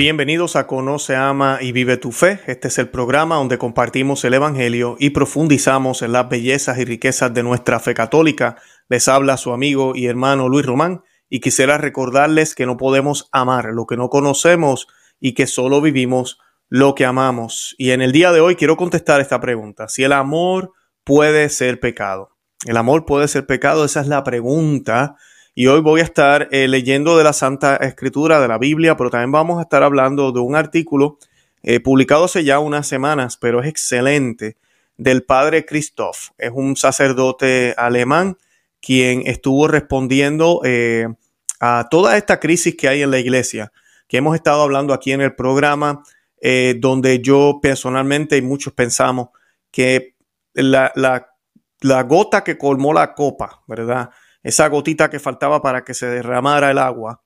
[0.00, 2.40] Bienvenidos a Conoce, Ama y Vive tu Fe.
[2.46, 7.34] Este es el programa donde compartimos el Evangelio y profundizamos en las bellezas y riquezas
[7.34, 8.56] de nuestra fe católica.
[8.88, 13.66] Les habla su amigo y hermano Luis Román y quisiera recordarles que no podemos amar
[13.74, 14.88] lo que no conocemos
[15.20, 16.38] y que solo vivimos
[16.70, 17.74] lo que amamos.
[17.76, 19.90] Y en el día de hoy quiero contestar esta pregunta.
[19.90, 20.72] Si el amor
[21.04, 22.38] puede ser pecado.
[22.64, 23.84] ¿El amor puede ser pecado?
[23.84, 25.16] Esa es la pregunta
[25.54, 29.10] y hoy voy a estar eh, leyendo de la Santa Escritura, de la Biblia, pero
[29.10, 31.18] también vamos a estar hablando de un artículo
[31.62, 34.56] eh, publicado hace ya unas semanas, pero es excelente,
[34.96, 36.30] del padre Christoph.
[36.38, 38.36] Es un sacerdote alemán
[38.80, 41.08] quien estuvo respondiendo eh,
[41.58, 43.72] a toda esta crisis que hay en la iglesia,
[44.08, 46.02] que hemos estado hablando aquí en el programa,
[46.78, 49.28] donde yo personalmente y muchos pensamos
[49.70, 50.14] que
[50.54, 54.08] la, la gota que colmó la copa, ¿verdad?
[54.42, 57.22] Esa gotita que faltaba para que se derramara el agua,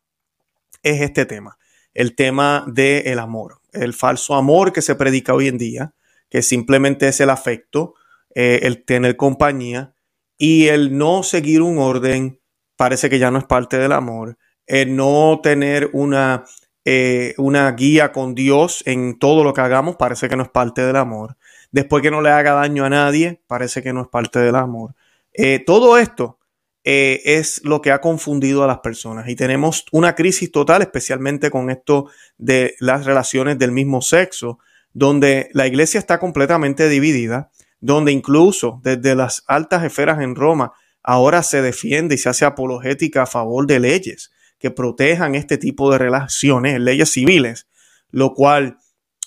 [0.83, 1.59] es este tema,
[1.95, 5.95] el tema del amor, el falso amor que se predica hoy en día,
[6.29, 7.95] que simplemente es el afecto,
[8.35, 9.95] eh, el tener compañía
[10.37, 12.41] y el no seguir un orden
[12.77, 16.45] parece que ya no es parte del amor, el no tener una,
[16.85, 20.83] eh, una guía con Dios en todo lo que hagamos parece que no es parte
[20.83, 21.37] del amor,
[21.71, 24.95] después que no le haga daño a nadie parece que no es parte del amor.
[25.33, 26.39] Eh, todo esto
[26.87, 29.29] eh, es lo que ha confundido a las personas.
[29.29, 34.59] Y tenemos una crisis total, especialmente con esto de las relaciones del mismo sexo,
[34.93, 41.43] donde la iglesia está completamente dividida, donde incluso desde las altas esferas en Roma ahora
[41.43, 45.99] se defiende y se hace apologética a favor de leyes que protejan este tipo de
[45.99, 47.67] relaciones, leyes civiles,
[48.11, 48.79] lo cual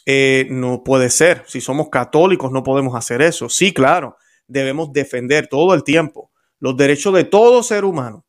[0.06, 1.44] eh, no puede ser.
[1.48, 3.50] Si somos católicos no podemos hacer eso.
[3.50, 4.16] Sí, claro,
[4.48, 8.26] debemos defender todo el tiempo los derechos de todo ser humano,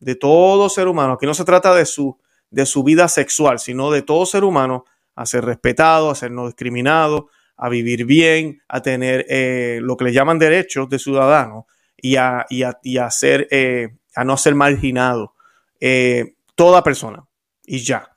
[0.00, 1.14] de todo ser humano.
[1.14, 2.18] Aquí no se trata de su,
[2.50, 4.84] de su vida sexual, sino de todo ser humano
[5.14, 10.04] a ser respetado, a ser no discriminado, a vivir bien, a tener eh, lo que
[10.04, 15.34] le llaman derechos de ciudadano y a, y a, ser, eh, a no ser marginado.
[15.80, 17.26] Eh, toda persona.
[17.64, 18.16] Y ya.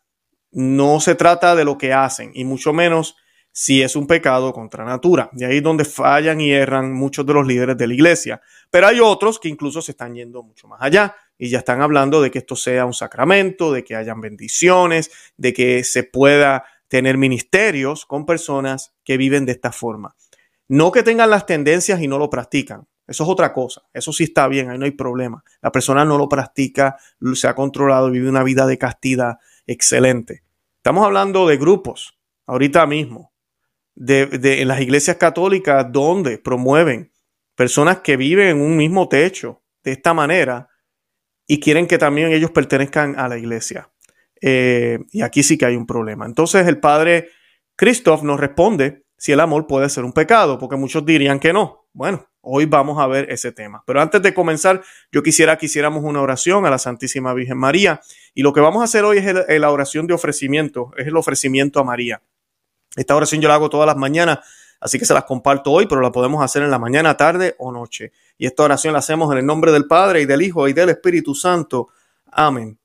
[0.51, 3.15] No se trata de lo que hacen, y mucho menos
[3.51, 5.29] si es un pecado contra natura.
[5.33, 8.41] De ahí es donde fallan y erran muchos de los líderes de la iglesia.
[8.69, 12.21] Pero hay otros que incluso se están yendo mucho más allá y ya están hablando
[12.21, 17.17] de que esto sea un sacramento, de que hayan bendiciones, de que se pueda tener
[17.17, 20.15] ministerios con personas que viven de esta forma.
[20.67, 22.87] No que tengan las tendencias y no lo practican.
[23.07, 23.81] Eso es otra cosa.
[23.93, 25.43] Eso sí está bien, ahí no hay problema.
[25.61, 26.97] La persona no lo practica,
[27.33, 30.43] se ha controlado, vive una vida de castidad excelente.
[30.77, 33.30] Estamos hablando de grupos, ahorita mismo,
[34.01, 37.11] de, en las iglesias católicas donde promueven
[37.55, 40.69] personas que viven en un mismo techo de esta manera
[41.45, 43.91] y quieren que también ellos pertenezcan a la iglesia.
[44.41, 46.25] Eh, y aquí sí que hay un problema.
[46.25, 47.29] Entonces el padre
[47.75, 51.85] Christoph nos responde si el amor puede ser un pecado, porque muchos dirían que no.
[51.93, 53.83] Bueno, hoy vamos a ver ese tema.
[53.85, 54.81] Pero antes de comenzar,
[55.11, 58.01] yo quisiera que hiciéramos una oración a la Santísima Virgen María.
[58.33, 61.79] Y lo que vamos a hacer hoy es la oración de ofrecimiento, es el ofrecimiento
[61.79, 62.23] a María.
[62.95, 64.39] Esta oración yo la hago todas las mañanas,
[64.79, 67.71] así que se las comparto hoy, pero la podemos hacer en la mañana, tarde o
[67.71, 68.11] noche.
[68.37, 70.89] Y esta oración la hacemos en el nombre del Padre y del Hijo y del
[70.89, 71.89] Espíritu Santo.
[72.31, 72.79] Amén.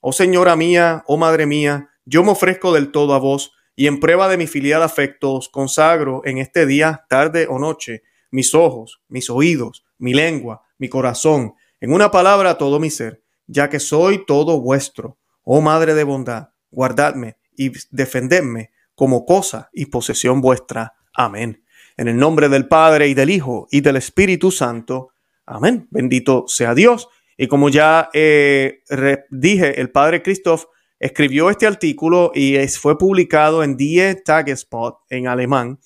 [0.00, 4.00] Oh Señora mía, oh Madre mía, yo me ofrezco del todo a vos y en
[4.00, 9.02] prueba de mi filial afecto os consagro en este día, tarde o noche, mis ojos,
[9.08, 14.24] mis oídos, mi lengua, mi corazón, en una palabra todo mi ser, ya que soy
[14.24, 15.18] todo vuestro.
[15.42, 20.94] Oh Madre de bondad, guardadme y defendedme como cosa y posesión vuestra.
[21.14, 21.62] Amén.
[21.96, 25.10] En el nombre del Padre y del Hijo y del Espíritu Santo.
[25.46, 25.86] Amén.
[25.92, 27.08] Bendito sea Dios.
[27.36, 28.80] Y como ya eh,
[29.30, 30.64] dije, el Padre Christoph
[30.98, 35.78] escribió este artículo y fue publicado en Die Tagesspot en alemán.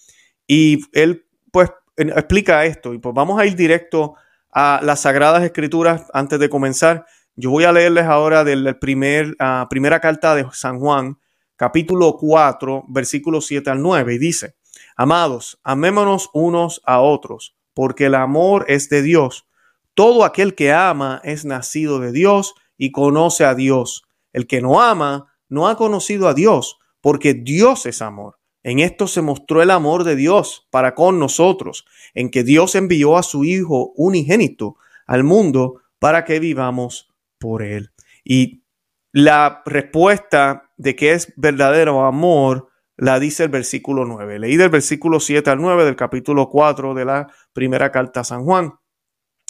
[0.47, 2.95] Y él pues explica esto.
[2.95, 4.15] Y pues vamos a ir directo
[4.51, 7.05] a las Sagradas Escrituras antes de comenzar.
[7.37, 11.19] Yo voy a leerles ahora de la primer, ah, primera carta de San Juan,
[11.63, 14.57] capítulo 4, versículo 7 al 9, y dice,
[14.97, 19.47] Amados, amémonos unos a otros, porque el amor es de Dios.
[19.95, 24.03] Todo aquel que ama es nacido de Dios y conoce a Dios.
[24.33, 28.41] El que no ama no ha conocido a Dios, porque Dios es amor.
[28.65, 33.17] En esto se mostró el amor de Dios para con nosotros, en que Dios envió
[33.17, 37.93] a su Hijo unigénito al mundo para que vivamos por él.
[38.25, 38.65] Y
[39.13, 44.41] la respuesta de que es verdadero amor la dice el versículo 9.
[44.41, 48.45] Leí del versículo 7 al 9 del capítulo 4 de la primera carta a San
[48.45, 48.75] Juan.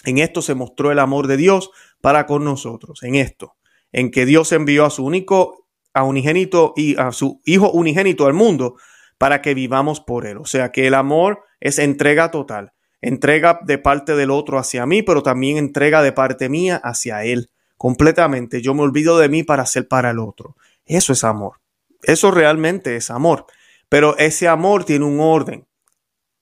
[0.05, 1.71] En esto se mostró el amor de Dios
[2.01, 3.55] para con nosotros, en esto,
[3.93, 8.33] en que Dios envió a su único a unigénito y a su hijo unigénito al
[8.35, 8.77] mundo
[9.19, 10.39] para que vivamos por él.
[10.39, 15.03] O sea que el amor es entrega total, entrega de parte del otro hacia mí,
[15.03, 18.63] pero también entrega de parte mía hacia él completamente.
[18.63, 20.57] Yo me olvido de mí para ser para el otro.
[20.87, 21.61] Eso es amor.
[22.03, 23.47] Eso realmente es amor.
[23.89, 25.67] Pero ese amor tiene un orden.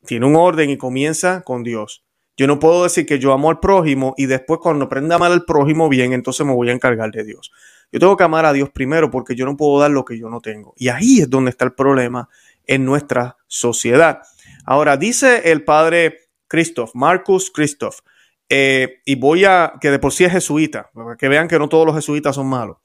[0.06, 2.04] Tiene un orden y comienza con Dios.
[2.36, 5.32] Yo no puedo decir que yo amo al prójimo y después cuando aprenda a amar
[5.32, 7.52] al prójimo bien, entonces me voy a encargar de Dios.
[7.92, 10.30] Yo tengo que amar a Dios primero porque yo no puedo dar lo que yo
[10.30, 10.72] no tengo.
[10.76, 12.28] Y ahí es donde está el problema
[12.66, 14.22] en nuestra sociedad.
[14.64, 17.98] Ahora, dice el padre Christoph, Marcus Christoph,
[18.48, 21.68] eh, y voy a, que de por sí es jesuita, para que vean que no
[21.68, 22.78] todos los jesuitas son malos.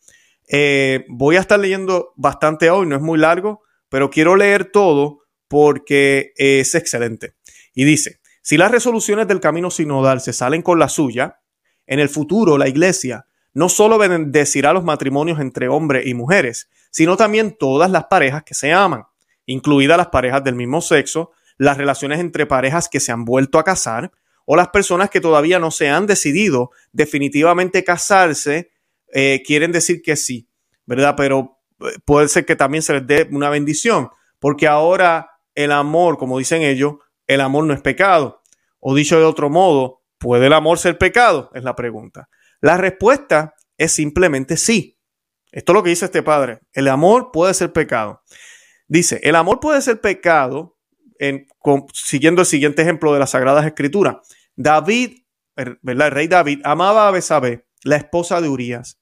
[0.48, 5.20] Eh, voy a estar leyendo bastante hoy, no es muy largo, pero quiero leer todo
[5.48, 7.36] porque es excelente.
[7.74, 11.40] Y dice, si las resoluciones del camino sinodal se salen con la suya,
[11.88, 17.16] en el futuro la iglesia no solo bendecirá los matrimonios entre hombres y mujeres, sino
[17.16, 19.06] también todas las parejas que se aman,
[19.46, 23.64] incluidas las parejas del mismo sexo, las relaciones entre parejas que se han vuelto a
[23.64, 24.12] casar
[24.46, 28.72] o las personas que todavía no se han decidido definitivamente casarse,
[29.18, 30.50] eh, quieren decir que sí,
[30.86, 31.16] ¿verdad?
[31.16, 34.10] Pero eh, puede ser que también se les dé una bendición,
[34.40, 36.96] porque ahora el amor, como dicen ellos,
[37.26, 38.42] el amor no es pecado.
[38.82, 41.50] O dicho de otro modo, ¿puede el amor ser pecado?
[41.54, 42.28] Es la pregunta.
[42.60, 45.00] La respuesta es simplemente sí.
[45.50, 46.60] Esto es lo que dice este padre.
[46.74, 48.22] El amor puede ser pecado.
[48.90, 50.78] Dice, el amor puede ser pecado,
[51.20, 51.48] en,
[51.94, 54.18] siguiendo el siguiente ejemplo de las Sagradas Escrituras.
[54.58, 55.20] David,
[55.56, 56.08] ¿verdad?
[56.08, 59.00] El rey David amaba a Besabé, la esposa de Urias.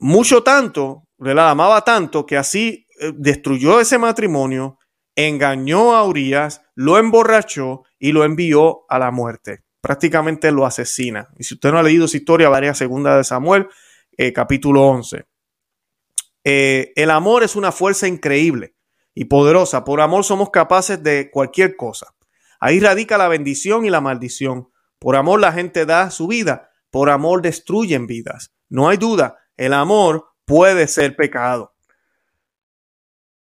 [0.00, 4.78] Mucho tanto, la amaba tanto que así eh, destruyó ese matrimonio,
[5.16, 9.64] engañó a Urias, lo emborrachó y lo envió a la muerte.
[9.80, 11.28] Prácticamente lo asesina.
[11.38, 13.68] Y si usted no ha leído esa historia, varía segunda de Samuel,
[14.16, 15.26] eh, capítulo 11.
[16.44, 18.74] Eh, el amor es una fuerza increíble
[19.14, 19.84] y poderosa.
[19.84, 22.14] Por amor somos capaces de cualquier cosa.
[22.60, 24.68] Ahí radica la bendición y la maldición.
[24.98, 26.70] Por amor la gente da su vida.
[26.90, 28.52] Por amor destruyen vidas.
[28.68, 31.74] No hay duda, el amor puede ser pecado.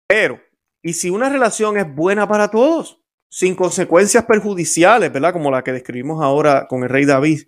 [0.07, 0.41] Pero,
[0.83, 3.01] ¿y si una relación es buena para todos?
[3.29, 5.33] Sin consecuencias perjudiciales, ¿verdad?
[5.33, 7.45] Como la que describimos ahora con el rey David.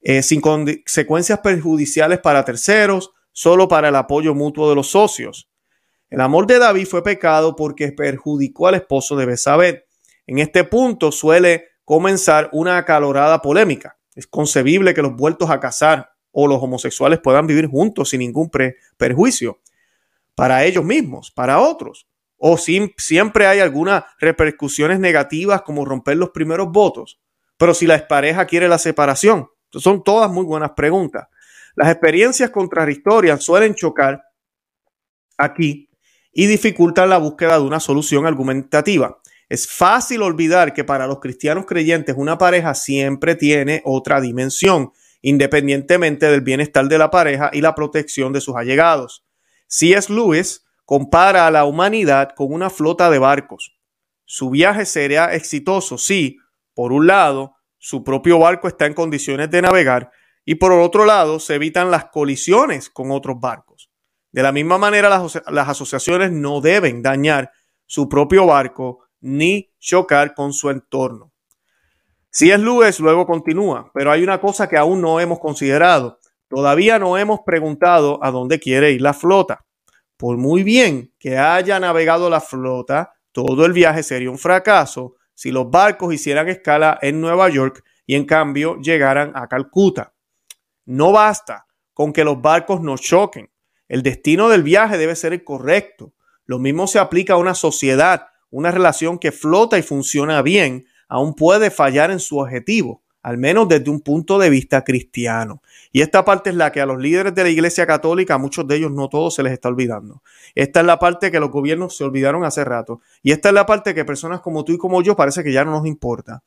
[0.00, 5.50] Eh, sin consecuencias perjudiciales para terceros, solo para el apoyo mutuo de los socios.
[6.08, 9.86] El amor de David fue pecado porque perjudicó al esposo de Besabet.
[10.26, 13.98] En este punto suele comenzar una acalorada polémica.
[14.14, 18.50] Es concebible que los vueltos a casar o los homosexuales puedan vivir juntos sin ningún
[18.98, 19.58] perjuicio
[20.34, 22.06] para ellos mismos, para otros.
[22.36, 27.18] O siempre hay algunas repercusiones negativas como romper los primeros votos.
[27.56, 31.26] Pero si la pareja quiere la separación, son todas muy buenas preguntas.
[31.74, 34.22] Las experiencias contradictorias suelen chocar
[35.38, 35.88] aquí
[36.34, 39.22] y dificultan la búsqueda de una solución argumentativa.
[39.48, 44.92] Es fácil olvidar que para los cristianos creyentes una pareja siempre tiene otra dimensión,
[45.26, 49.26] independientemente del bienestar de la pareja y la protección de sus allegados.
[49.66, 50.12] C.S.
[50.12, 53.76] Lewis compara a la humanidad con una flota de barcos.
[54.24, 56.38] Su viaje sería exitoso si,
[56.74, 60.12] por un lado, su propio barco está en condiciones de navegar
[60.44, 63.90] y por otro lado se evitan las colisiones con otros barcos.
[64.30, 67.50] De la misma manera, las asociaciones no deben dañar
[67.84, 71.32] su propio barco ni chocar con su entorno.
[72.36, 76.20] Si es Lewis, luego continúa, pero hay una cosa que aún no hemos considerado.
[76.48, 79.64] Todavía no hemos preguntado a dónde quiere ir la flota.
[80.18, 85.50] Por muy bien que haya navegado la flota, todo el viaje sería un fracaso si
[85.50, 90.12] los barcos hicieran escala en Nueva York y en cambio llegaran a Calcuta.
[90.84, 91.64] No basta
[91.94, 93.50] con que los barcos no choquen.
[93.88, 96.12] El destino del viaje debe ser el correcto.
[96.44, 98.26] Lo mismo se aplica a una sociedad.
[98.50, 103.68] Una relación que flota y funciona bien aún puede fallar en su objetivo, al menos
[103.68, 105.62] desde un punto de vista cristiano.
[105.92, 108.66] Y esta parte es la que a los líderes de la Iglesia Católica, a muchos
[108.68, 110.22] de ellos no todos se les está olvidando.
[110.54, 113.00] Esta es la parte que los gobiernos se olvidaron hace rato.
[113.22, 115.64] Y esta es la parte que personas como tú y como yo parece que ya
[115.64, 116.42] no nos importa.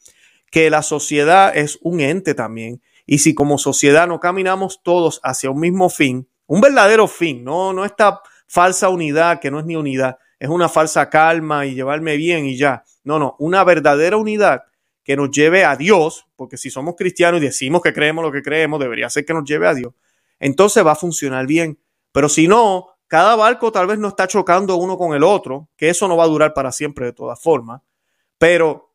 [0.51, 5.49] Que la sociedad es un ente también y si como sociedad no caminamos todos hacia
[5.49, 9.75] un mismo fin, un verdadero fin, no, no esta falsa unidad que no es ni
[9.75, 12.83] unidad, es una falsa calma y llevarme bien y ya.
[13.03, 14.63] No, no, una verdadera unidad
[15.03, 18.41] que nos lleve a Dios, porque si somos cristianos y decimos que creemos lo que
[18.41, 19.93] creemos, debería ser que nos lleve a Dios.
[20.39, 21.79] Entonces va a funcionar bien.
[22.11, 25.89] Pero si no, cada barco tal vez no está chocando uno con el otro, que
[25.89, 27.81] eso no va a durar para siempre de todas formas.
[28.37, 28.93] Pero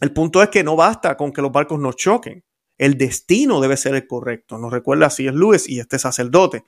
[0.00, 2.44] el punto es que no basta con que los barcos no choquen.
[2.78, 4.56] El destino debe ser el correcto.
[4.58, 6.64] Nos recuerda así es Luis y este sacerdote.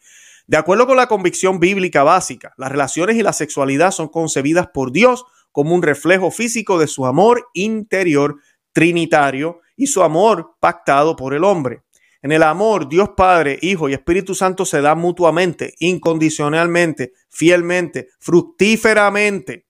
[0.50, 4.90] De acuerdo con la convicción bíblica básica, las relaciones y la sexualidad son concebidas por
[4.90, 8.34] Dios como un reflejo físico de su amor interior
[8.72, 11.84] trinitario y su amor pactado por el hombre.
[12.20, 19.68] En el amor, Dios Padre, Hijo y Espíritu Santo se dan mutuamente, incondicionalmente, fielmente, fructíferamente.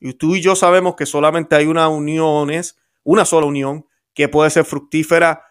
[0.00, 2.50] Y tú y yo sabemos que solamente hay una unión,
[3.04, 5.44] una sola unión, que puede ser fructífera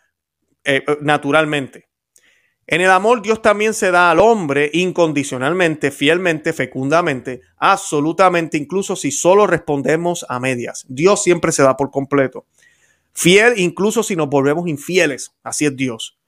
[0.64, 1.89] eh, eh, naturalmente.
[2.72, 9.10] En el amor Dios también se da al hombre incondicionalmente, fielmente, fecundamente, absolutamente, incluso si
[9.10, 10.86] solo respondemos a medias.
[10.88, 12.46] Dios siempre se da por completo.
[13.12, 15.32] Fiel incluso si nos volvemos infieles.
[15.42, 16.20] Así es Dios.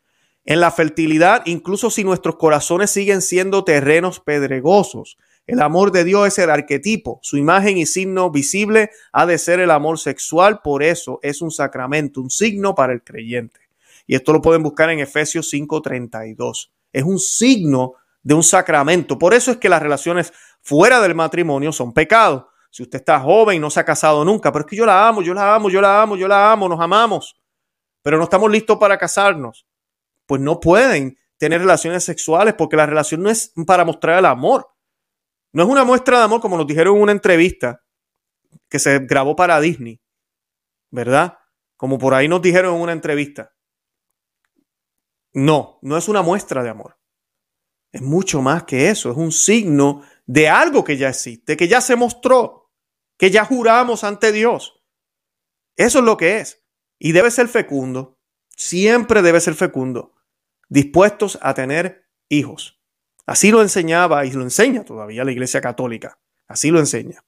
[0.44, 5.20] En la fertilidad, incluso si nuestros corazones siguen siendo terrenos pedregosos.
[5.46, 7.20] El amor de Dios es el arquetipo.
[7.22, 10.62] Su imagen y signo visible ha de ser el amor sexual.
[10.64, 13.61] Por eso es un sacramento, un signo para el creyente.
[14.08, 16.72] Y esto lo pueden buscar en Efesios 5:32.
[16.92, 17.94] Es un signo
[18.24, 19.18] de un sacramento.
[19.18, 22.50] Por eso es que las relaciones fuera del matrimonio son pecado.
[22.70, 25.08] Si usted está joven y no se ha casado nunca, pero es que yo la
[25.08, 27.36] amo, yo la amo, yo la amo, yo la amo, nos amamos,
[28.02, 29.68] pero no estamos listos para casarnos,
[30.26, 34.68] pues no pueden tener relaciones sexuales porque la relación no es para mostrar el amor.
[35.54, 37.82] No es una muestra de amor como nos dijeron en una entrevista
[38.70, 40.00] que se grabó para Disney,
[40.92, 41.38] ¿verdad?
[41.76, 43.52] Como por ahí nos dijeron en una entrevista.
[45.34, 46.98] No, no es una muestra de amor.
[47.92, 51.82] Es mucho más que eso, es un signo de algo que ya existe, que ya
[51.82, 52.72] se mostró,
[53.18, 54.82] que ya juramos ante Dios.
[55.76, 56.64] Eso es lo que es.
[57.00, 58.20] Y debe ser fecundo,
[58.56, 60.14] siempre debe ser fecundo,
[60.70, 62.82] dispuestos a tener hijos.
[63.26, 66.20] Así lo enseñaba y lo enseña todavía la Iglesia Católica.
[66.48, 67.24] Así lo enseña.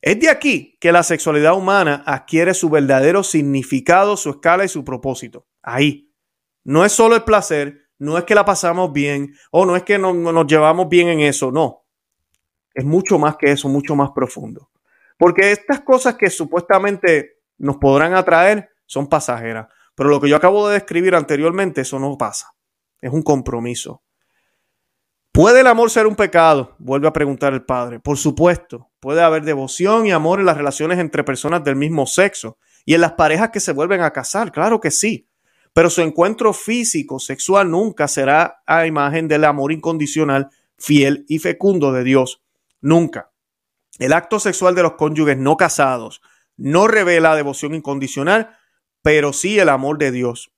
[0.00, 4.84] Es de aquí que la sexualidad humana adquiere su verdadero significado, su escala y su
[4.84, 5.46] propósito.
[5.62, 6.09] Ahí,
[6.64, 9.98] no es solo el placer, no es que la pasamos bien o no es que
[9.98, 11.84] no, nos llevamos bien en eso, no.
[12.72, 14.70] Es mucho más que eso, mucho más profundo.
[15.18, 19.68] Porque estas cosas que supuestamente nos podrán atraer son pasajeras.
[19.94, 22.54] Pero lo que yo acabo de describir anteriormente, eso no pasa.
[23.00, 24.02] Es un compromiso.
[25.32, 26.74] ¿Puede el amor ser un pecado?
[26.78, 28.00] Vuelve a preguntar el padre.
[28.00, 32.58] Por supuesto, puede haber devoción y amor en las relaciones entre personas del mismo sexo
[32.84, 34.50] y en las parejas que se vuelven a casar.
[34.50, 35.29] Claro que sí.
[35.72, 41.92] Pero su encuentro físico, sexual, nunca será a imagen del amor incondicional, fiel y fecundo
[41.92, 42.42] de Dios.
[42.80, 43.30] Nunca.
[43.98, 46.22] El acto sexual de los cónyuges no casados
[46.60, 48.54] no revela devoción incondicional,
[49.02, 50.52] pero sí el amor de Dios.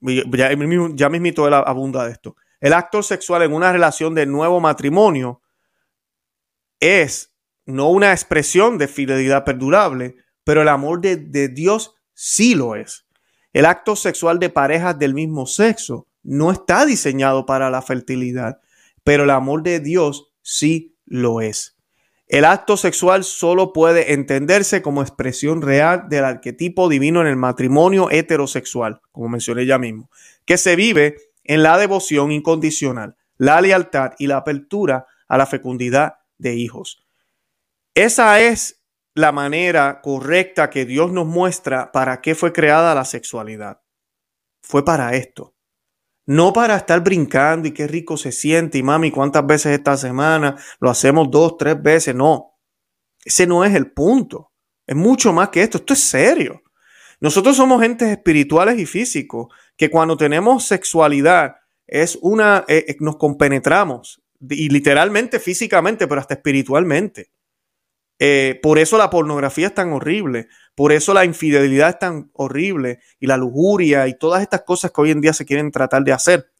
[0.00, 0.50] Ya,
[0.94, 2.36] ya mismito él abunda de esto.
[2.60, 5.40] El acto sexual en una relación de nuevo matrimonio
[6.80, 7.34] es
[7.64, 13.06] no una expresión de fidelidad perdurable, pero el amor de, de Dios sí lo es.
[13.52, 18.60] El acto sexual de parejas del mismo sexo no está diseñado para la fertilidad,
[19.04, 21.76] pero el amor de Dios sí lo es.
[22.28, 28.10] El acto sexual solo puede entenderse como expresión real del arquetipo divino en el matrimonio
[28.10, 30.10] heterosexual, como mencioné ya mismo,
[30.46, 36.14] que se vive en la devoción incondicional, la lealtad y la apertura a la fecundidad
[36.38, 37.06] de hijos.
[37.94, 38.81] Esa es
[39.14, 43.82] la manera correcta que Dios nos muestra para qué fue creada la sexualidad.
[44.62, 45.54] Fue para esto.
[46.24, 50.56] No para estar brincando y qué rico se siente y mami, cuántas veces esta semana
[50.80, 52.14] lo hacemos dos, tres veces.
[52.14, 52.58] No,
[53.24, 54.52] ese no es el punto.
[54.86, 55.78] Es mucho más que esto.
[55.78, 56.62] Esto es serio.
[57.20, 63.16] Nosotros somos entes espirituales y físicos que cuando tenemos sexualidad es una, eh, eh, nos
[63.16, 67.31] compenetramos y literalmente físicamente, pero hasta espiritualmente.
[68.18, 73.00] Eh, por eso la pornografía es tan horrible, por eso la infidelidad es tan horrible
[73.18, 76.12] y la lujuria y todas estas cosas que hoy en día se quieren tratar de
[76.12, 76.52] hacer.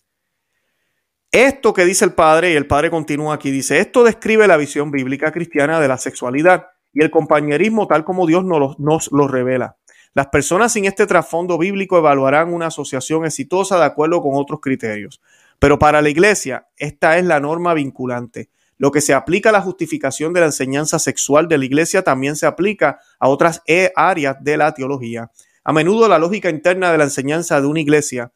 [1.30, 4.90] Esto que dice el padre, y el padre continúa aquí, dice, esto describe la visión
[4.90, 9.76] bíblica cristiana de la sexualidad y el compañerismo tal como Dios nos, nos lo revela.
[10.14, 15.22] Las personas sin este trasfondo bíblico evaluarán una asociación exitosa de acuerdo con otros criterios.
[15.58, 18.50] Pero para la iglesia, esta es la norma vinculante.
[18.78, 22.36] Lo que se aplica a la justificación de la enseñanza sexual de la iglesia también
[22.36, 25.30] se aplica a otras e áreas de la teología.
[25.64, 28.32] A menudo la lógica interna de la enseñanza de una iglesia,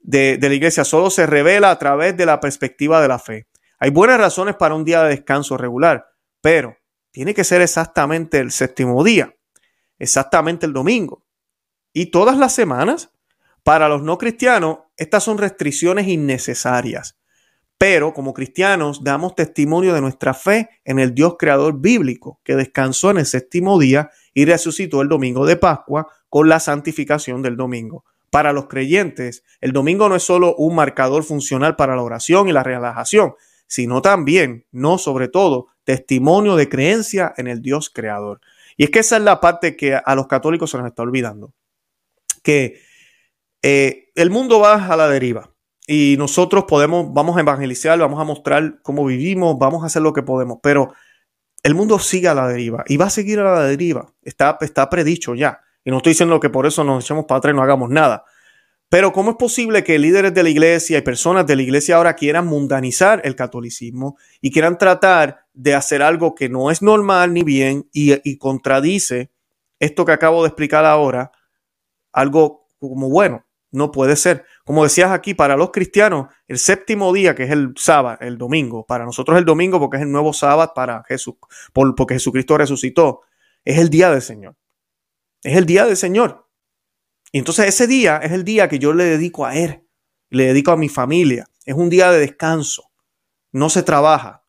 [0.00, 3.46] de, de la iglesia, solo se revela a través de la perspectiva de la fe.
[3.78, 6.06] Hay buenas razones para un día de descanso regular,
[6.40, 6.76] pero
[7.10, 9.34] tiene que ser exactamente el séptimo día,
[9.98, 11.24] exactamente el domingo.
[11.92, 13.10] Y todas las semanas,
[13.62, 17.17] para los no cristianos, estas son restricciones innecesarias.
[17.78, 23.12] Pero como cristianos damos testimonio de nuestra fe en el Dios creador bíblico que descansó
[23.12, 28.04] en el séptimo día y resucitó el domingo de Pascua con la santificación del domingo.
[28.30, 32.52] Para los creyentes, el domingo no es solo un marcador funcional para la oración y
[32.52, 33.34] la relajación,
[33.68, 38.40] sino también, no sobre todo, testimonio de creencia en el Dios creador.
[38.76, 41.54] Y es que esa es la parte que a los católicos se nos está olvidando,
[42.42, 42.80] que
[43.62, 45.52] eh, el mundo va a la deriva
[45.90, 50.12] y nosotros podemos, vamos a evangelizar, vamos a mostrar cómo vivimos, vamos a hacer lo
[50.12, 50.92] que podemos, pero
[51.62, 54.12] el mundo sigue a la deriva y va a seguir a la deriva.
[54.22, 55.60] Está, está predicho ya.
[55.82, 58.24] Y no estoy diciendo que por eso nos echemos para atrás y no hagamos nada.
[58.90, 62.14] Pero ¿cómo es posible que líderes de la iglesia y personas de la iglesia ahora
[62.16, 67.44] quieran mundanizar el catolicismo y quieran tratar de hacer algo que no es normal ni
[67.44, 69.30] bien y, y contradice
[69.78, 71.32] esto que acabo de explicar ahora,
[72.12, 73.46] algo como bueno?
[73.70, 74.44] No puede ser.
[74.68, 78.84] Como decías aquí, para los cristianos, el séptimo día, que es el sábado, el domingo,
[78.84, 81.36] para nosotros el domingo, porque es el nuevo sábado para Jesús,
[81.72, 83.22] porque Jesucristo resucitó,
[83.64, 84.56] es el día del Señor.
[85.42, 86.50] Es el día del Señor.
[87.32, 89.88] Y entonces ese día es el día que yo le dedico a Él,
[90.28, 91.46] le dedico a mi familia.
[91.64, 92.90] Es un día de descanso.
[93.52, 94.44] No se trabaja.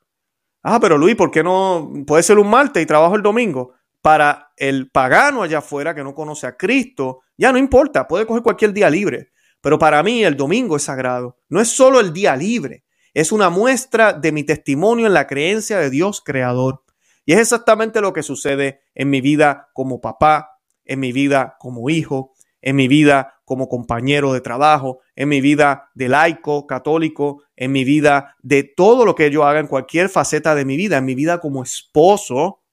[0.63, 3.71] Ah, pero Luis, ¿por qué no puede ser un martes y trabajo el domingo?
[4.01, 8.43] Para el pagano allá afuera que no conoce a Cristo, ya no importa, puede coger
[8.43, 9.31] cualquier día libre.
[9.61, 11.37] Pero para mí el domingo es sagrado.
[11.49, 15.79] No es solo el día libre, es una muestra de mi testimonio en la creencia
[15.79, 16.83] de Dios creador.
[17.25, 21.89] Y es exactamente lo que sucede en mi vida como papá, en mi vida como
[21.89, 27.71] hijo, en mi vida como compañero de trabajo, en mi vida de laico, católico, en
[27.71, 31.05] mi vida de todo lo que yo haga en cualquier faceta de mi vida, en
[31.05, 32.63] mi vida como esposo,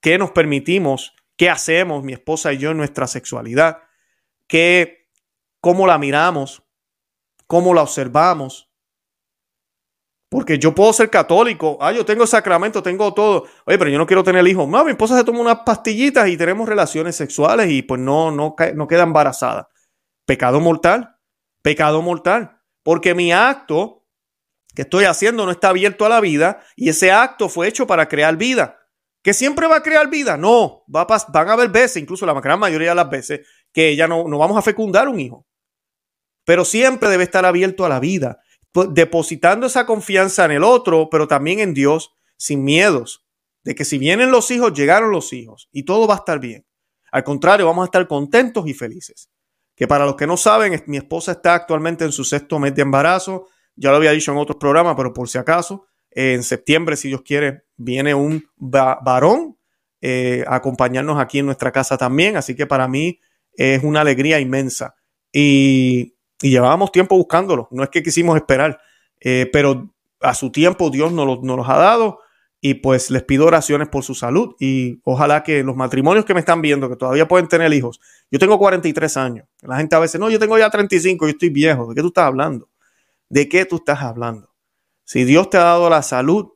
[0.00, 3.78] qué nos permitimos, qué hacemos mi esposa y yo en nuestra sexualidad,
[4.46, 5.03] qué,
[5.64, 6.62] cómo la miramos,
[7.46, 8.70] cómo la observamos.
[10.28, 13.44] Porque yo puedo ser católico, ah, yo tengo sacramento, tengo todo.
[13.64, 14.68] Oye, pero yo no quiero tener hijos.
[14.68, 18.54] No, mi esposa se toma unas pastillitas y tenemos relaciones sexuales y pues no, no,
[18.74, 19.70] no queda embarazada.
[20.26, 21.16] Pecado mortal,
[21.62, 22.60] pecado mortal.
[22.82, 24.04] Porque mi acto
[24.74, 28.06] que estoy haciendo no está abierto a la vida y ese acto fue hecho para
[28.06, 28.80] crear vida
[29.22, 30.36] que siempre va a crear vida.
[30.36, 33.96] No, va a van a haber veces, incluso la gran mayoría de las veces, que
[33.96, 35.46] ya no, no vamos a fecundar un hijo.
[36.44, 38.40] Pero siempre debe estar abierto a la vida,
[38.90, 43.24] depositando esa confianza en el otro, pero también en Dios, sin miedos,
[43.62, 46.66] de que si vienen los hijos, llegaron los hijos y todo va a estar bien.
[47.10, 49.30] Al contrario, vamos a estar contentos y felices.
[49.76, 52.82] Que para los que no saben, mi esposa está actualmente en su sexto mes de
[52.82, 53.48] embarazo.
[53.76, 57.22] Ya lo había dicho en otros programas, pero por si acaso, en septiembre, si Dios
[57.22, 59.58] quiere, viene un varón
[60.00, 62.36] eh, a acompañarnos aquí en nuestra casa también.
[62.36, 63.20] Así que para mí
[63.52, 64.94] es una alegría inmensa.
[65.32, 67.68] Y, y llevábamos tiempo buscándolo.
[67.70, 68.80] No es que quisimos esperar,
[69.20, 72.20] eh, pero a su tiempo Dios nos, nos los ha dado.
[72.60, 74.54] Y pues les pido oraciones por su salud.
[74.58, 78.00] Y ojalá que los matrimonios que me están viendo, que todavía pueden tener hijos.
[78.30, 79.46] Yo tengo 43 años.
[79.60, 81.88] La gente a veces, no, yo tengo ya 35, yo estoy viejo.
[81.88, 82.70] ¿De qué tú estás hablando?
[83.28, 84.54] ¿De qué tú estás hablando?
[85.04, 86.52] Si Dios te ha dado la salud,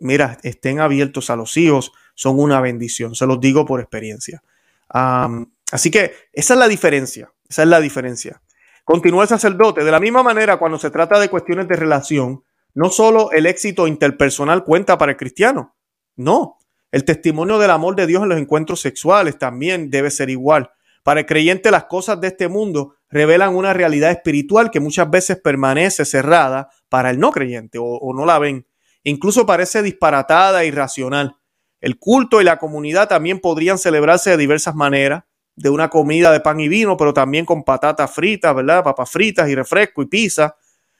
[0.00, 4.42] mira, estén abiertos a los hijos, son una bendición, se los digo por experiencia.
[4.88, 8.40] así que esa es la diferencia, esa es la diferencia.
[8.84, 9.82] Continúa el sacerdote.
[9.82, 12.44] De la misma manera, cuando se trata de cuestiones de relación,
[12.74, 15.76] no solo el éxito interpersonal cuenta para el cristiano,
[16.16, 16.58] no.
[16.92, 20.70] El testimonio del amor de Dios en los encuentros sexuales también debe ser igual.
[21.02, 25.40] Para el creyente las cosas de este mundo revelan una realidad espiritual que muchas veces
[25.42, 28.66] permanece cerrada para el no creyente o, no la ven.
[29.02, 31.36] Incluso parece disparatada e irracional.
[31.80, 35.24] El culto y la comunidad también podrían celebrarse de diversas maneras,
[35.56, 38.82] de una comida de pan y vino, pero también con patatas fritas, ¿verdad?
[38.82, 40.56] Papas fritas y refresco y pizza.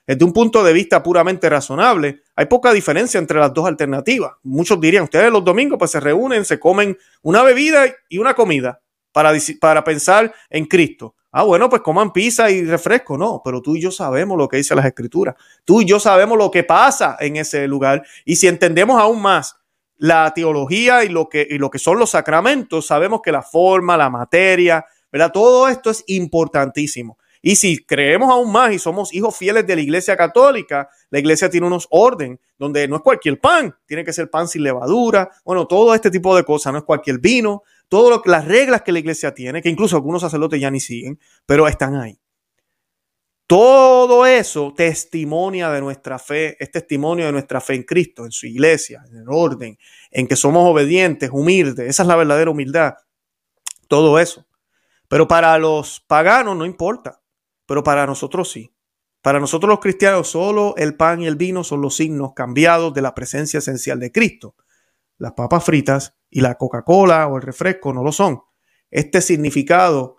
[0.07, 4.33] Desde un punto de vista puramente razonable, hay poca diferencia entre las dos alternativas.
[4.43, 8.81] Muchos dirían, ustedes los domingos pues se reúnen, se comen una bebida y una comida
[9.13, 11.15] para, para pensar en Cristo.
[11.37, 13.19] Ah, bueno, pues coman pizza y refresco.
[13.19, 15.35] No, pero tú y yo sabemos lo que dice las escrituras.
[15.65, 18.05] Tú y yo sabemos lo que pasa en ese lugar.
[18.25, 19.57] Y si entendemos aún más
[19.97, 23.97] la teología y lo que, y lo que son los sacramentos, sabemos que la forma,
[23.97, 25.33] la materia, ¿verdad?
[25.33, 27.19] Todo esto es importantísimo.
[27.47, 31.51] Y si creemos aún más y somos hijos fieles de la Iglesia Católica, la Iglesia
[31.51, 35.67] tiene unos orden donde no es cualquier pan, tiene que ser pan sin levadura, bueno,
[35.67, 39.35] todo este tipo de cosas, no es cualquier vino, todas las reglas que la Iglesia
[39.35, 42.19] tiene, que incluso algunos sacerdotes ya ni siguen, pero están ahí.
[43.47, 48.47] Todo eso testimonia de nuestra fe, es testimonio de nuestra fe en Cristo, en su
[48.47, 49.79] iglesia, en el orden,
[50.11, 51.89] en que somos obedientes, humildes.
[51.89, 52.95] Esa es la verdadera humildad.
[53.89, 54.47] Todo eso.
[55.09, 57.21] Pero para los paganos no importa
[57.67, 58.75] pero para nosotros sí.
[59.23, 63.03] Para nosotros los cristianos solo el pan y el vino son los signos cambiados de
[63.03, 64.55] la presencia esencial de Cristo.
[65.17, 68.43] Las papas fritas y la Coca-Cola o el refresco no lo son.
[68.91, 70.19] Este significado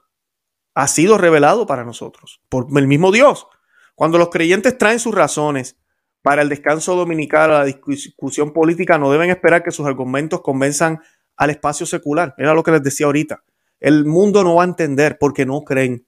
[0.76, 3.48] ha sido revelado para nosotros por el mismo Dios.
[3.96, 5.78] Cuando los creyentes traen sus razones
[6.22, 11.00] para el descanso dominical a la discusión política, no deben esperar que sus argumentos convenzan
[11.38, 12.36] al espacio secular.
[12.38, 13.44] Era lo que les decía ahorita.
[13.80, 16.06] El mundo no va a entender porque no creen.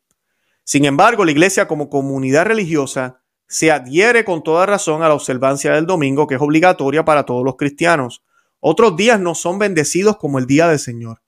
[0.63, 5.71] Sin embargo, la iglesia como comunidad religiosa se adhiere con toda razón a la observancia
[5.71, 8.23] del domingo, que es obligatoria para todos los cristianos.
[8.59, 11.21] Otros días no son bendecidos como el día del Señor.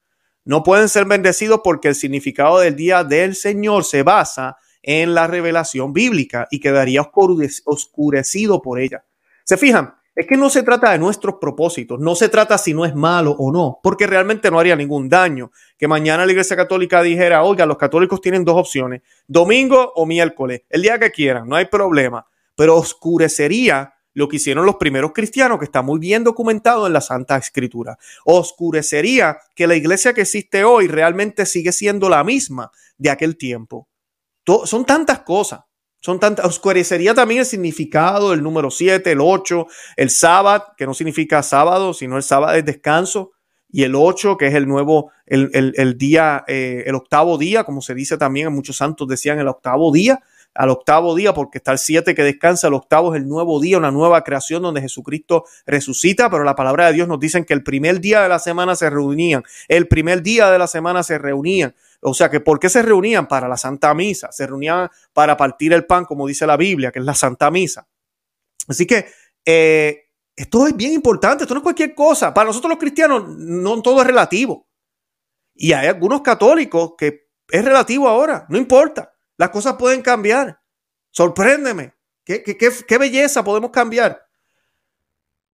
[0.46, 5.28] No pueden ser bendecidos porque el significado del día del Señor se basa en la
[5.28, 9.04] revelación bíblica y quedaría oscurecido por ella.
[9.44, 9.96] ¿Se fijan?
[10.16, 13.32] Es que no se trata de nuestros propósitos, no se trata si no es malo
[13.40, 17.66] o no, porque realmente no haría ningún daño que mañana la Iglesia Católica dijera, oiga,
[17.66, 22.28] los católicos tienen dos opciones, domingo o miércoles, el día que quieran, no hay problema,
[22.56, 27.00] pero oscurecería lo que hicieron los primeros cristianos, que está muy bien documentado en la
[27.00, 27.98] Santa Escritura.
[28.26, 33.88] Oscurecería que la iglesia que existe hoy realmente sigue siendo la misma de aquel tiempo.
[34.66, 35.62] son tantas cosas.
[36.02, 40.94] Son tantas, oscurecería también el significado del número 7, el 8, el sábado, que no
[40.94, 43.32] significa sábado, sino el sábado es descanso,
[43.70, 47.96] y el 8, que es el nuevo, el, día, eh, el octavo día, como se
[47.96, 50.22] dice también, muchos santos decían el octavo día,
[50.60, 53.78] al octavo día, porque está el 7 que descansa, el octavo es el nuevo día,
[53.78, 57.64] una nueva creación donde Jesucristo resucita, pero la palabra de Dios nos dice que el
[57.64, 61.74] primer día de la semana se reunían, el primer día de la semana se reunían,
[62.02, 63.26] o sea que, ¿por qué se reunían?
[63.26, 64.34] Para la Santa Misa.
[64.34, 67.88] Se reunían para partir el pan, como dice la Biblia, que es la Santa Misa.
[68.68, 69.06] Así que
[69.46, 72.34] eh, esto es bien importante, esto no es cualquier cosa.
[72.34, 74.68] Para nosotros los cristianos no todo es relativo.
[75.56, 79.14] Y hay algunos católicos que es relativo ahora, no importa.
[79.40, 80.62] Las cosas pueden cambiar.
[81.10, 81.96] Sorpréndeme.
[82.24, 82.56] ¿Qué, qué,
[82.88, 84.24] qué belleza podemos cambiar?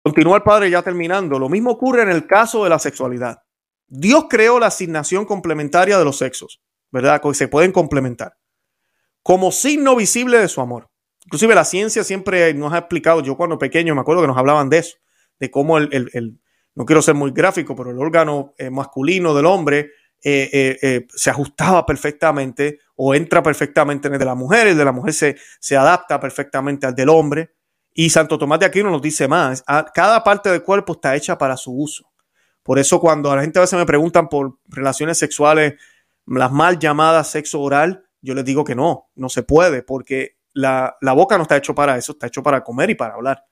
[0.01, 1.37] Continúa el padre ya terminando.
[1.37, 3.43] Lo mismo ocurre en el caso de la sexualidad.
[3.89, 6.63] Dios creó la asignación complementaria de los sexos,
[6.93, 7.21] ¿verdad?
[7.21, 8.37] Que se pueden complementar
[9.23, 10.89] como signo visible de su amor.
[11.25, 14.69] Inclusive la ciencia siempre nos ha explicado, yo cuando pequeño me acuerdo que nos hablaban
[14.71, 14.97] de eso,
[15.39, 16.41] de cómo el,
[16.75, 19.91] no quiero ser muy gráfico, pero el órgano eh, masculino del hombre
[20.23, 24.85] eh, eh, se ajustaba perfectamente o entra perfectamente en el de la mujer, el de
[24.85, 27.55] la mujer se, se adapta perfectamente al del hombre.
[27.93, 31.57] Y Santo Tomás de Aquino nos dice más, cada parte del cuerpo está hecha para
[31.57, 32.11] su uso.
[32.63, 35.75] Por eso cuando a la gente a veces me preguntan por relaciones sexuales,
[36.27, 40.97] las mal llamadas sexo oral, yo les digo que no, no se puede, porque la,
[41.01, 43.45] boca no está hecho para eso, está hecho para comer y para hablar.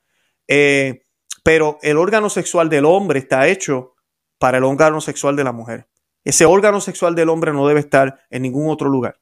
[0.47, 1.07] Eh,
[1.43, 3.95] pero el órgano sexual del hombre está hecho
[4.39, 5.89] para el órgano sexual de la mujer.
[6.29, 9.19] Ese órgano sexual del hombre no debe estar en ningún otro lugar,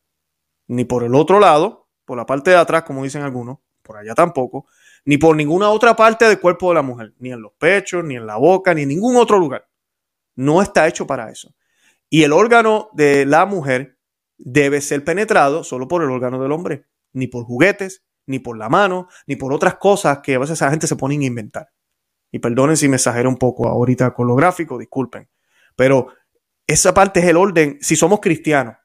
[0.67, 4.13] ni por el otro lado, por la parte de atrás, como dicen algunos, por allá
[4.13, 4.67] tampoco,
[5.05, 8.17] ni por ninguna otra parte del cuerpo de la mujer, ni en los pechos, ni
[8.17, 9.69] en la boca, ni en ningún otro lugar.
[10.35, 11.55] No está hecho para eso.
[12.11, 14.01] Y el órgano de la mujer
[14.37, 18.69] debe ser penetrado solo por el órgano del hombre, ni por juguetes, ni por la
[18.69, 21.69] mano, ni por otras cosas que a veces la gente se pone a inventar.
[22.33, 25.29] Y perdonen si me exagero un poco ahorita con lo gráfico, disculpen.
[25.77, 26.09] Pero
[26.67, 28.77] esa parte es el orden si somos cristianos.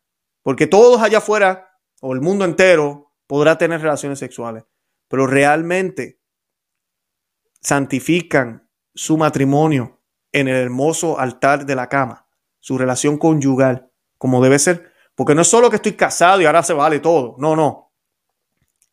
[0.43, 4.63] Porque todos allá afuera, o el mundo entero, podrá tener relaciones sexuales.
[5.07, 6.19] Pero realmente
[7.59, 12.27] santifican su matrimonio en el hermoso altar de la cama,
[12.59, 14.91] su relación conyugal, como debe ser.
[15.15, 17.35] Porque no es solo que estoy casado y ahora se vale todo.
[17.37, 17.91] No, no.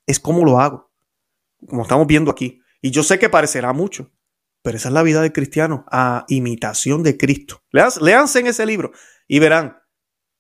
[0.07, 0.91] Es como lo hago.
[1.67, 2.61] Como estamos viendo aquí.
[2.81, 4.11] Y yo sé que parecerá mucho,
[4.63, 7.63] pero esa es la vida del cristiano, a imitación de Cristo.
[7.71, 8.93] Leanse en ese libro
[9.27, 9.79] y verán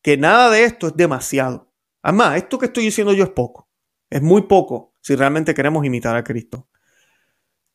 [0.02, 1.72] que nada de esto es demasiado.
[2.02, 3.68] Además, esto que estoy diciendo yo es poco.
[4.10, 6.68] Es muy poco si realmente queremos imitar a Cristo.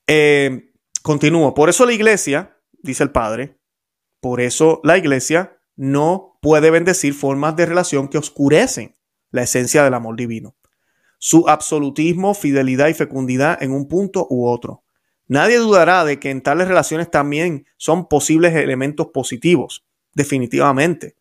[0.08, 1.54] Eh, continúo.
[1.54, 3.60] Por eso la iglesia dice el Padre.
[4.20, 8.96] Por eso la iglesia no puede bendecir formas de relación que oscurecen
[9.32, 10.56] la esencia del amor divino.
[11.18, 14.83] Su absolutismo, fidelidad y fecundidad en un punto u otro.
[15.28, 21.16] Nadie dudará de que en tales relaciones también son posibles elementos positivos, definitivamente.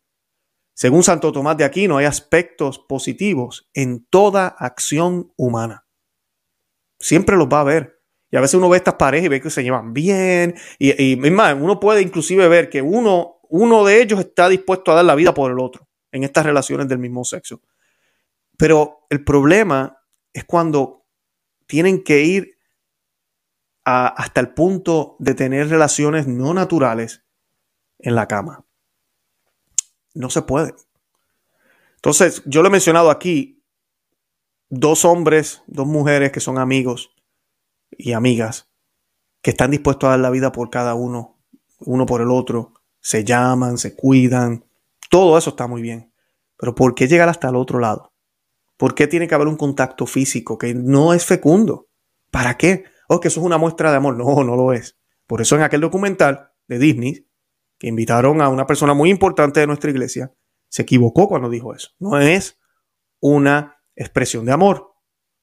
[0.73, 5.85] Según Santo Tomás de Aquino, hay aspectos positivos en toda acción humana.
[6.99, 8.01] Siempre los va a haber.
[8.31, 10.55] Y a veces uno ve estas parejas y ve que se llevan bien.
[10.79, 15.05] Y, y uno puede inclusive ver que uno, uno de ellos está dispuesto a dar
[15.05, 17.61] la vida por el otro en estas relaciones del mismo sexo.
[18.57, 19.99] Pero el problema
[20.31, 21.05] es cuando
[21.67, 22.57] tienen que ir
[23.85, 27.23] hasta el punto de tener relaciones no naturales
[27.99, 28.65] en la cama.
[30.13, 30.73] No se puede.
[31.95, 33.63] Entonces, yo lo he mencionado aquí,
[34.69, 37.13] dos hombres, dos mujeres que son amigos,
[37.97, 38.69] y amigas
[39.41, 41.39] que están dispuestos a dar la vida por cada uno,
[41.79, 44.65] uno por el otro, se llaman, se cuidan,
[45.09, 46.13] todo eso está muy bien.
[46.57, 48.13] Pero ¿por qué llegar hasta el otro lado?
[48.77, 51.87] ¿Por qué tiene que haber un contacto físico que no es fecundo?
[52.31, 52.85] ¿Para qué?
[53.13, 54.17] ¿O oh, que eso es una muestra de amor?
[54.17, 54.97] No, no lo es.
[55.27, 57.27] Por eso en aquel documental de Disney,
[57.77, 60.33] que invitaron a una persona muy importante de nuestra iglesia,
[60.67, 61.89] se equivocó cuando dijo eso.
[61.99, 62.59] No es
[63.19, 64.95] una expresión de amor.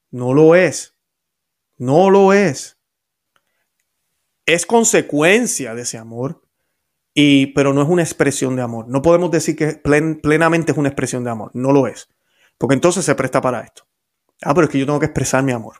[0.09, 0.97] No lo es.
[1.77, 2.77] No lo es.
[4.45, 6.41] Es consecuencia de ese amor,
[7.13, 8.89] y, pero no es una expresión de amor.
[8.89, 9.81] No podemos decir que
[10.21, 11.51] plenamente es una expresión de amor.
[11.53, 12.09] No lo es.
[12.57, 13.87] Porque entonces se presta para esto.
[14.41, 15.77] Ah, pero es que yo tengo que expresar mi amor.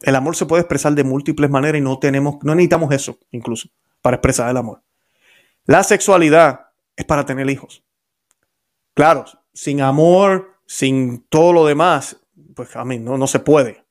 [0.00, 3.68] El amor se puede expresar de múltiples maneras y no tenemos, no necesitamos eso incluso
[4.02, 4.82] para expresar el amor.
[5.64, 7.84] La sexualidad es para tener hijos.
[8.94, 12.20] Claro, sin amor, sin todo lo demás,
[12.54, 13.84] pues a mí no, no se puede.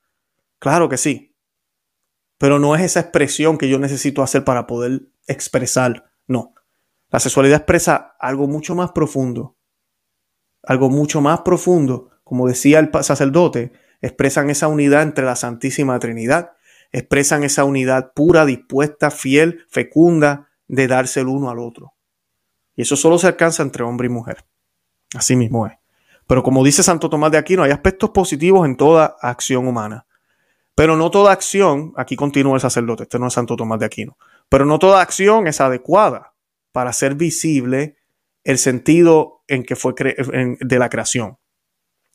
[0.60, 1.36] Claro que sí.
[2.38, 6.12] Pero no es esa expresión que yo necesito hacer para poder expresar.
[6.28, 6.54] No.
[7.10, 9.56] La sexualidad expresa algo mucho más profundo
[10.66, 13.72] algo mucho más profundo, como decía el sacerdote,
[14.06, 16.52] expresan esa unidad entre la Santísima Trinidad,
[16.92, 21.94] expresan esa unidad pura, dispuesta, fiel, fecunda de darse el uno al otro.
[22.76, 24.46] Y eso solo se alcanza entre hombre y mujer.
[25.16, 25.74] Así mismo es.
[26.28, 30.06] Pero como dice Santo Tomás de Aquino, hay aspectos positivos en toda acción humana.
[30.76, 34.18] Pero no toda acción, aquí continúa el sacerdote, este no es Santo Tomás de Aquino,
[34.50, 36.34] pero no toda acción es adecuada
[36.72, 37.96] para ser visible
[38.44, 41.38] el sentido en que fue de la creación.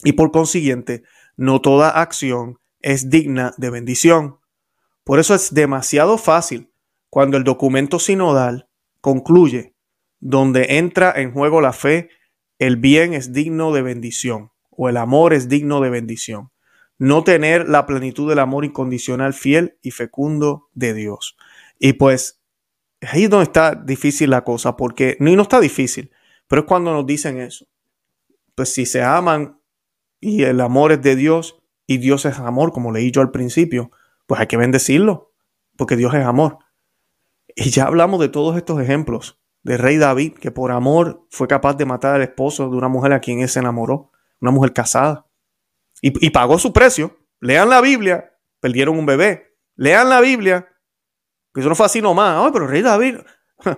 [0.05, 1.03] Y por consiguiente,
[1.41, 4.41] no toda acción es digna de bendición.
[5.05, 6.71] Por eso es demasiado fácil
[7.09, 8.69] cuando el documento sinodal
[9.01, 9.75] concluye,
[10.19, 12.11] donde entra en juego la fe,
[12.59, 16.51] el bien es digno de bendición o el amor es digno de bendición.
[16.99, 21.39] No tener la plenitud del amor incondicional, fiel y fecundo de Dios.
[21.79, 22.43] Y pues
[23.01, 26.11] ahí es donde está difícil la cosa, porque no, no está difícil,
[26.49, 27.67] pero es cuando nos dicen eso.
[28.55, 29.60] Pues si se aman
[30.21, 33.91] y el amor es de Dios y Dios es amor, como leí yo al principio,
[34.27, 35.33] pues hay que bendecirlo,
[35.77, 36.59] porque Dios es amor.
[37.57, 41.75] Y ya hablamos de todos estos ejemplos de rey David, que por amor fue capaz
[41.75, 45.27] de matar al esposo de una mujer a quien él se enamoró, una mujer casada.
[46.03, 47.19] Y, pagó su precio.
[47.41, 49.55] Lean la Biblia, perdieron un bebé.
[49.77, 50.67] Lean la Biblia.
[51.53, 52.43] Que eso no fue así nomás.
[52.43, 53.17] Ay, pero rey David.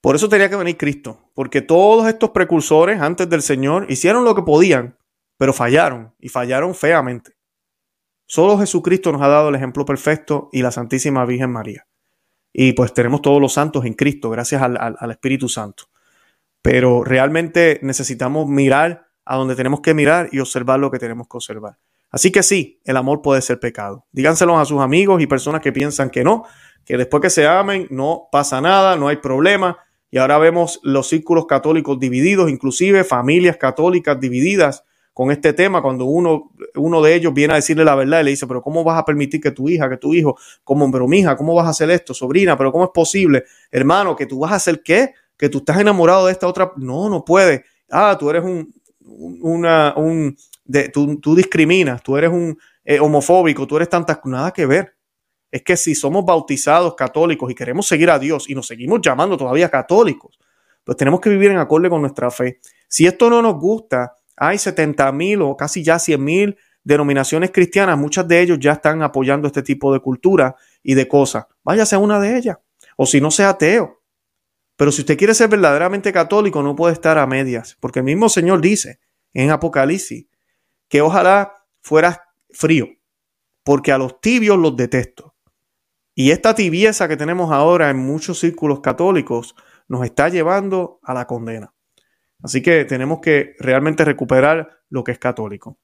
[0.00, 4.36] Por eso tenía que venir Cristo, porque todos estos precursores antes del Señor hicieron lo
[4.36, 4.96] que podían,
[5.36, 7.32] pero fallaron y fallaron feamente.
[8.26, 11.86] Solo Jesucristo nos ha dado el ejemplo perfecto y la Santísima Virgen María.
[12.52, 15.84] Y pues tenemos todos los santos en Cristo, gracias al, Espíritu Santo.
[16.62, 21.36] Pero realmente necesitamos mirar a donde tenemos que mirar y observar lo que tenemos que
[21.36, 21.78] observar.
[22.10, 24.06] Así que sí, el amor puede ser pecado.
[24.10, 26.44] Díganselo a sus amigos y personas que piensan que no,
[26.84, 29.78] que después que se amen no pasa nada, no hay problema
[30.10, 34.84] y ahora vemos los círculos católicos divididos, inclusive familias católicas divididas
[35.16, 38.30] con este tema, cuando uno, uno de ellos viene a decirle la verdad y le
[38.32, 41.20] dice, pero ¿cómo vas a permitir que tu hija, que tu hijo, como, pero mi
[41.20, 42.12] hija, ¿cómo vas a hacer esto?
[42.12, 43.44] Sobrina, pero ¿cómo es posible?
[43.70, 45.14] Hermano, que tú vas a hacer qué?
[45.38, 46.70] Que tú estás enamorado de esta otra.
[46.76, 47.64] No, no puede.
[47.90, 48.70] Ah, tú eres un,
[49.40, 54.52] una, un, de, tú, tú discriminas, tú eres un eh, homofóbico, tú eres tantas, nada
[54.52, 54.96] que ver
[55.50, 59.38] es que si somos bautizados católicos y queremos seguir a Dios y nos seguimos llamando
[59.38, 60.38] todavía católicos,
[60.84, 62.60] pues tenemos que vivir en acorde con nuestra fe.
[62.86, 67.98] Si esto no nos gusta, hay 70 mil o casi ya 100 mil denominaciones cristianas,
[67.98, 71.46] muchas de ellos ya están apoyando este tipo de cultura y de cosas.
[71.64, 72.58] Váyase a una de ellas.
[72.96, 74.02] O si no, sea ateo.
[74.76, 78.28] Pero si usted quiere ser verdaderamente católico, no puede estar a medias, porque el mismo
[78.28, 79.00] Señor dice
[79.32, 80.28] en Apocalipsis
[80.88, 82.20] que ojalá fueras
[82.50, 82.88] frío,
[83.64, 85.34] porque a los tibios los detesto.
[86.14, 89.54] Y esta tibieza que tenemos ahora en muchos círculos católicos
[89.88, 91.74] nos está llevando a la condena.
[92.46, 95.78] Así que tenemos que realmente recuperar lo que es católico.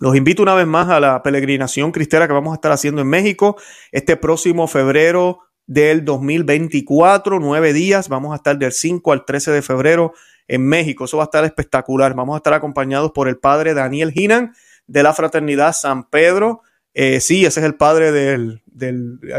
[0.00, 3.06] Los invito una vez más a la peregrinación cristera que vamos a estar haciendo en
[3.06, 3.56] México
[3.92, 8.08] este próximo febrero del 2024, nueve días.
[8.08, 10.14] Vamos a estar del 5 al 13 de febrero
[10.48, 11.04] en México.
[11.04, 12.12] Eso va a estar espectacular.
[12.16, 14.52] Vamos a estar acompañados por el padre Daniel Hinan
[14.88, 16.62] de la Fraternidad San Pedro.
[16.92, 18.62] Eh, sí, ese es el padre del,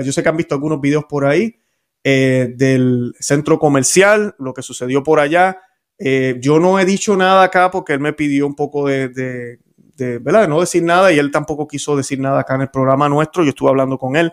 [0.05, 1.59] yo sé que han visto algunos videos por ahí,
[2.05, 5.59] eh, del centro comercial, lo que sucedió por allá.
[5.97, 10.19] Eh, yo no he dicho nada acá porque él me pidió un poco de, de,
[10.19, 10.41] ¿verdad?
[10.41, 13.43] de no decir nada y él tampoco quiso decir nada acá en el programa nuestro.
[13.43, 14.31] Yo estuve hablando con él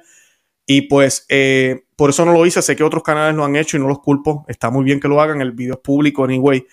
[0.67, 1.27] y pues
[1.97, 2.63] por eso no lo hice.
[2.63, 4.45] Sé que otros canales lo han hecho y no los culpo.
[4.49, 5.41] Está muy bien que lo hagan.
[5.41, 6.67] El video es público, anyway.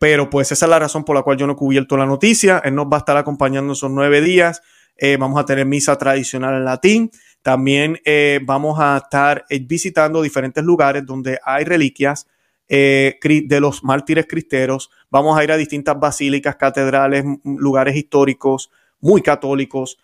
[0.00, 2.60] pero pues esa es la razón por la cual yo no he cubierto la noticia.
[2.64, 4.62] Él nos va a estar acompañando esos nueve días.
[4.96, 7.10] Eh, vamos a tener misa tradicional en latín.
[7.42, 12.28] También eh, vamos a estar eh, visitando diferentes lugares donde hay reliquias
[12.74, 14.90] eh, de los mártires cristeros.
[15.10, 19.98] Vamos a ir a distintas basílicas, catedrales, lugares históricos muy católicos.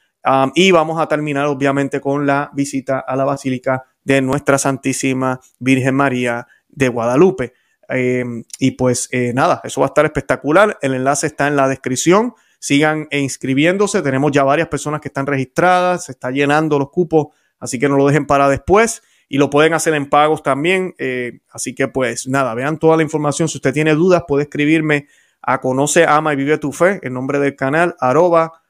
[0.54, 5.94] y vamos a terminar obviamente con la visita a la Basílica de Nuestra Santísima Virgen
[5.94, 7.54] María de Guadalupe.
[7.88, 10.76] Em, y pues eh, nada, eso va a estar espectacular.
[10.82, 12.34] El enlace está en la descripción.
[12.58, 14.02] Sigan inscribiéndose.
[14.02, 16.04] Tenemos ya varias personas que están registradas.
[16.04, 17.28] Se está llenando los cupos.
[17.58, 19.00] Así que no lo dejen para después.
[19.28, 20.94] Y lo pueden hacer en pagos también.
[20.98, 23.48] Eh, así que pues nada, vean toda la información.
[23.48, 25.06] Si usted tiene dudas, puede escribirme
[25.42, 28.62] a Conoce, Ama y Vive tu Fe, en nombre del canal, arroba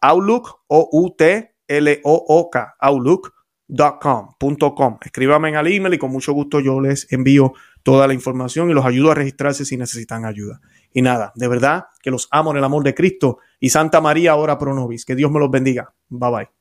[0.00, 4.98] Outlook, O-U-T-L-O-O-K, outlook.com.
[5.04, 8.84] Escríbame al email y con mucho gusto yo les envío toda la información y los
[8.84, 10.60] ayudo a registrarse si necesitan ayuda.
[10.92, 14.36] Y nada, de verdad que los amo en el amor de Cristo y Santa María,
[14.36, 15.04] ora pro nobis.
[15.04, 15.92] Que Dios me los bendiga.
[16.08, 16.55] Bye bye.